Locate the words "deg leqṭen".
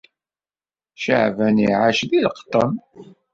2.09-2.71